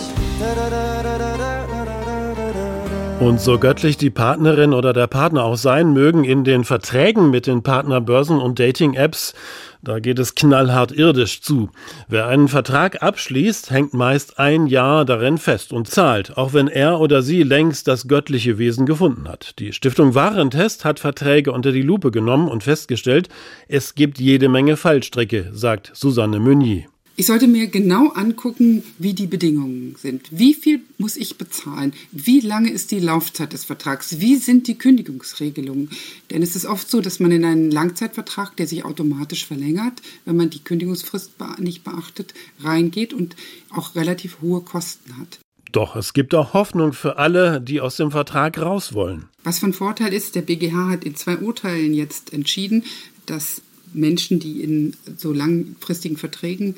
Und 3.20 3.40
so 3.40 3.58
göttlich 3.58 3.98
die 3.98 4.08
Partnerin 4.08 4.72
oder 4.72 4.94
der 4.94 5.06
Partner 5.06 5.44
auch 5.44 5.56
sein 5.56 5.92
mögen 5.92 6.24
in 6.24 6.42
den 6.42 6.64
Verträgen 6.64 7.30
mit 7.30 7.46
den 7.46 7.62
Partnerbörsen 7.62 8.38
und 8.38 8.58
Dating-Apps, 8.58 9.34
da 9.82 10.00
geht 10.00 10.18
es 10.18 10.34
knallhart 10.34 10.92
irdisch 10.92 11.42
zu. 11.42 11.68
Wer 12.08 12.26
einen 12.26 12.48
Vertrag 12.48 13.02
abschließt, 13.02 13.70
hängt 13.70 13.92
meist 13.92 14.38
ein 14.38 14.66
Jahr 14.66 15.04
darin 15.04 15.36
fest 15.36 15.72
und 15.72 15.88
zahlt, 15.88 16.38
auch 16.38 16.54
wenn 16.54 16.68
er 16.68 17.00
oder 17.00 17.20
sie 17.20 17.42
längst 17.42 17.86
das 17.86 18.08
göttliche 18.08 18.56
Wesen 18.56 18.86
gefunden 18.86 19.28
hat. 19.28 19.58
Die 19.58 19.74
Stiftung 19.74 20.14
Warentest 20.14 20.86
hat 20.86 21.00
Verträge 21.00 21.52
unter 21.52 21.70
die 21.70 21.82
Lupe 21.82 22.10
genommen 22.10 22.48
und 22.48 22.64
festgestellt, 22.64 23.28
es 23.68 23.94
gibt 23.94 24.18
jede 24.18 24.48
Menge 24.48 24.78
Fallstricke, 24.78 25.50
sagt 25.52 25.90
Susanne 25.94 26.40
Meunier. 26.40 26.91
Ich 27.22 27.28
sollte 27.28 27.46
mir 27.46 27.68
genau 27.68 28.08
angucken, 28.08 28.82
wie 28.98 29.14
die 29.14 29.28
Bedingungen 29.28 29.94
sind. 29.96 30.26
Wie 30.32 30.54
viel 30.54 30.80
muss 30.98 31.16
ich 31.16 31.38
bezahlen? 31.38 31.92
Wie 32.10 32.40
lange 32.40 32.68
ist 32.68 32.90
die 32.90 32.98
Laufzeit 32.98 33.52
des 33.52 33.64
Vertrags? 33.64 34.18
Wie 34.18 34.34
sind 34.34 34.66
die 34.66 34.76
Kündigungsregelungen? 34.76 35.88
Denn 36.32 36.42
es 36.42 36.56
ist 36.56 36.66
oft 36.66 36.90
so, 36.90 37.00
dass 37.00 37.20
man 37.20 37.30
in 37.30 37.44
einen 37.44 37.70
Langzeitvertrag, 37.70 38.56
der 38.56 38.66
sich 38.66 38.84
automatisch 38.84 39.46
verlängert, 39.46 40.02
wenn 40.24 40.34
man 40.34 40.50
die 40.50 40.64
Kündigungsfrist 40.64 41.34
nicht 41.58 41.84
beachtet, 41.84 42.34
reingeht 42.58 43.14
und 43.14 43.36
auch 43.70 43.94
relativ 43.94 44.38
hohe 44.40 44.62
Kosten 44.62 45.16
hat. 45.16 45.38
Doch 45.70 45.94
es 45.94 46.14
gibt 46.14 46.34
auch 46.34 46.54
Hoffnung 46.54 46.92
für 46.92 47.18
alle, 47.18 47.60
die 47.60 47.80
aus 47.80 47.98
dem 47.98 48.10
Vertrag 48.10 48.58
raus 48.58 48.94
wollen. 48.94 49.26
Was 49.44 49.60
von 49.60 49.72
Vorteil 49.72 50.12
ist, 50.12 50.34
der 50.34 50.42
BGH 50.42 50.88
hat 50.88 51.04
in 51.04 51.14
zwei 51.14 51.36
Urteilen 51.36 51.94
jetzt 51.94 52.32
entschieden, 52.32 52.82
dass 53.26 53.62
Menschen, 53.94 54.40
die 54.40 54.62
in 54.62 54.96
so 55.16 55.32
langfristigen 55.32 56.16
Verträgen 56.16 56.74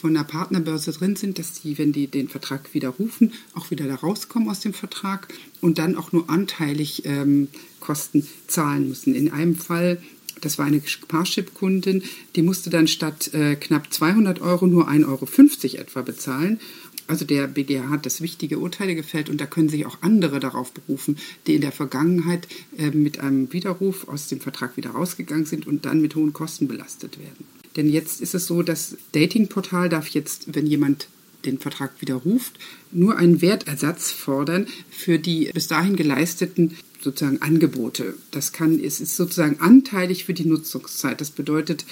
von 0.00 0.14
der 0.14 0.24
Partnerbörse 0.24 0.92
drin 0.92 1.16
sind, 1.16 1.38
dass 1.38 1.60
die, 1.60 1.76
wenn 1.76 1.92
die 1.92 2.06
den 2.06 2.28
Vertrag 2.28 2.72
widerrufen, 2.72 3.32
auch 3.54 3.70
wieder 3.70 3.86
da 3.86 3.96
rauskommen 3.96 4.48
aus 4.48 4.60
dem 4.60 4.72
Vertrag 4.72 5.28
und 5.60 5.78
dann 5.78 5.96
auch 5.96 6.12
nur 6.12 6.30
anteilig 6.30 7.02
ähm, 7.04 7.48
Kosten 7.80 8.26
zahlen 8.46 8.88
müssen. 8.88 9.14
In 9.14 9.32
einem 9.32 9.56
Fall 9.56 9.98
das 10.40 10.56
war 10.56 10.66
eine 10.66 10.80
Parship-Kundin, 10.80 12.04
die 12.36 12.42
musste 12.42 12.70
dann 12.70 12.86
statt 12.86 13.34
äh, 13.34 13.56
knapp 13.56 13.92
200 13.92 14.40
Euro 14.40 14.68
nur 14.68 14.88
1,50 14.88 15.06
Euro 15.08 15.82
etwa 15.82 16.02
bezahlen. 16.02 16.60
Also 17.08 17.24
der 17.24 17.48
BGH 17.48 17.88
hat 17.88 18.06
das 18.06 18.20
wichtige 18.20 18.58
Urteile 18.58 18.94
gefällt 18.94 19.30
und 19.30 19.40
da 19.40 19.46
können 19.46 19.68
sich 19.68 19.86
auch 19.86 19.98
andere 20.02 20.40
darauf 20.40 20.72
berufen, 20.72 21.18
die 21.46 21.54
in 21.54 21.62
der 21.62 21.72
Vergangenheit 21.72 22.46
äh, 22.76 22.90
mit 22.90 23.18
einem 23.18 23.52
Widerruf 23.52 24.06
aus 24.08 24.28
dem 24.28 24.40
Vertrag 24.40 24.76
wieder 24.76 24.90
rausgegangen 24.90 25.46
sind 25.46 25.66
und 25.66 25.86
dann 25.86 26.00
mit 26.00 26.14
hohen 26.14 26.32
Kosten 26.32 26.68
belastet 26.68 27.18
werden. 27.18 27.57
Denn 27.76 27.88
jetzt 27.88 28.20
ist 28.20 28.34
es 28.34 28.46
so, 28.46 28.62
das 28.62 28.96
Datingportal 29.12 29.88
darf 29.88 30.08
jetzt, 30.08 30.54
wenn 30.54 30.66
jemand 30.66 31.08
den 31.44 31.58
Vertrag 31.58 31.92
widerruft, 32.00 32.58
nur 32.90 33.16
einen 33.16 33.40
Wertersatz 33.40 34.10
fordern 34.10 34.66
für 34.90 35.18
die 35.18 35.50
bis 35.54 35.68
dahin 35.68 35.96
geleisteten 35.96 36.76
sozusagen 37.00 37.42
Angebote. 37.42 38.14
Das 38.32 38.52
kann, 38.52 38.82
es 38.82 39.00
ist 39.00 39.16
sozusagen 39.16 39.60
anteilig 39.60 40.24
für 40.24 40.34
die 40.34 40.46
Nutzungszeit. 40.46 41.20
Das 41.20 41.30
bedeutet, 41.30 41.84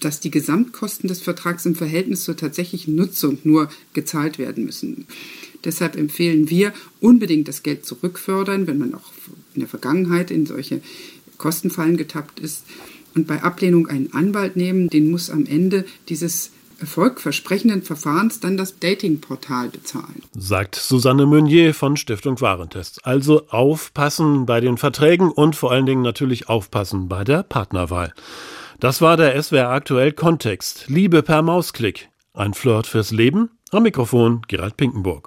dass 0.00 0.20
die 0.20 0.30
Gesamtkosten 0.30 1.08
des 1.08 1.22
Vertrags 1.22 1.64
im 1.66 1.74
Verhältnis 1.74 2.24
zur 2.24 2.36
tatsächlichen 2.36 2.94
Nutzung 2.94 3.38
nur 3.44 3.70
gezahlt 3.94 4.38
werden 4.38 4.64
müssen. 4.64 5.06
Deshalb 5.64 5.96
empfehlen 5.96 6.50
wir 6.50 6.74
unbedingt 7.00 7.48
das 7.48 7.62
Geld 7.62 7.86
zurückfördern, 7.86 8.66
wenn 8.66 8.78
man 8.78 8.94
auch 8.94 9.12
in 9.54 9.60
der 9.60 9.68
Vergangenheit 9.68 10.30
in 10.30 10.44
solche 10.44 10.82
Kostenfallen 11.38 11.96
getappt 11.96 12.38
ist 12.38 12.64
und 13.14 13.26
bei 13.26 13.42
Ablehnung 13.42 13.88
einen 13.88 14.12
Anwalt 14.12 14.56
nehmen, 14.56 14.88
den 14.88 15.10
muss 15.10 15.30
am 15.30 15.46
Ende 15.46 15.84
dieses 16.08 16.50
erfolgversprechenden 16.80 17.82
Verfahrens 17.82 18.40
dann 18.40 18.56
das 18.56 18.78
Datingportal 18.78 19.68
bezahlen. 19.68 20.22
Sagt 20.36 20.74
Susanne 20.74 21.26
Meunier 21.26 21.72
von 21.72 21.96
Stiftung 21.96 22.40
Warentest. 22.40 23.06
Also 23.06 23.46
aufpassen 23.48 24.46
bei 24.46 24.60
den 24.60 24.76
Verträgen 24.76 25.30
und 25.30 25.56
vor 25.56 25.70
allen 25.72 25.86
Dingen 25.86 26.02
natürlich 26.02 26.48
aufpassen 26.48 27.08
bei 27.08 27.24
der 27.24 27.42
Partnerwahl. 27.42 28.12
Das 28.80 29.00
war 29.00 29.16
der 29.16 29.40
SWR 29.40 29.70
aktuell 29.70 30.12
Kontext. 30.12 30.84
Liebe 30.88 31.22
per 31.22 31.42
Mausklick. 31.42 32.08
Ein 32.34 32.54
Flirt 32.54 32.86
fürs 32.86 33.12
Leben? 33.12 33.50
Am 33.70 33.84
Mikrofon 33.84 34.42
Gerald 34.48 34.76
Pinkenburg. 34.76 35.22